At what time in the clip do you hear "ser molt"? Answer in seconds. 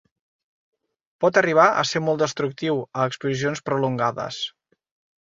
1.89-2.25